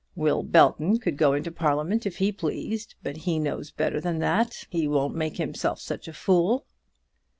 [0.15, 4.65] Will Belton could go into Parliament if he pleased, but he knows better than that.
[4.71, 6.65] He won't make himself such a fool."